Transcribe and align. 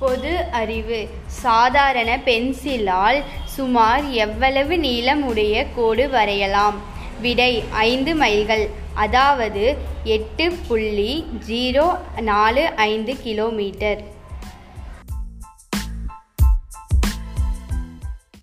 பொது 0.00 0.44
அறிவு. 0.52 1.08
சாதாரண 1.26 2.16
பென்சிலால் 2.16 3.22
சுமார் 3.44 4.10
எவ்வளவு 4.10 4.76
நீளமுடைய 4.76 5.66
கோடு 5.74 6.08
வரையலாம்? 6.10 6.80
விடை 7.20 7.64
ஐந்து 7.70 8.14
மைல்கள். 8.14 8.68
அதாவது 8.94 9.76
எட்டு 10.04 10.52
புள்ளி 10.68 11.26
ஜீரோ 11.48 11.98
நாலு 12.20 12.72
ஐந்து 12.76 13.16
கிலோமீட்டர். 13.22 14.00